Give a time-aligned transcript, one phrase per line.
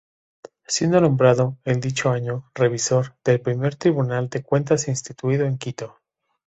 [0.65, 5.99] Siendo nombrado, en dicho año, Revisor, del Primer Tribunal de Cuentas instituido en Quito.